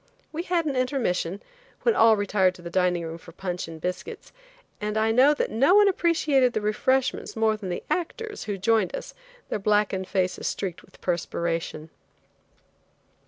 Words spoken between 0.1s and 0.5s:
We